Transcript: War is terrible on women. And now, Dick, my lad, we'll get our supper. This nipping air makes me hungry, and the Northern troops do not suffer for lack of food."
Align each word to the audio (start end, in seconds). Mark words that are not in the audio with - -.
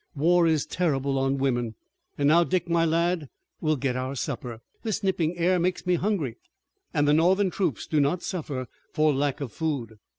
War 0.15 0.47
is 0.47 0.65
terrible 0.65 1.19
on 1.19 1.37
women. 1.37 1.75
And 2.17 2.29
now, 2.29 2.43
Dick, 2.43 2.67
my 2.67 2.85
lad, 2.85 3.29
we'll 3.59 3.75
get 3.75 3.95
our 3.95 4.15
supper. 4.15 4.59
This 4.81 5.03
nipping 5.03 5.37
air 5.37 5.59
makes 5.59 5.85
me 5.85 5.93
hungry, 5.93 6.37
and 6.91 7.07
the 7.07 7.13
Northern 7.13 7.51
troops 7.51 7.85
do 7.85 7.99
not 7.99 8.23
suffer 8.23 8.67
for 8.91 9.13
lack 9.13 9.41
of 9.41 9.51
food." 9.51 9.99